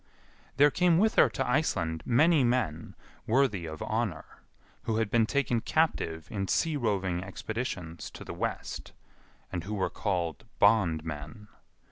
[0.57, 2.95] There came with her to Iceland many men
[3.27, 4.41] worthy of honour,
[4.85, 8.93] who had been taken captive in sea roving expeditions to the west,
[9.51, 11.49] and who were called bondmen.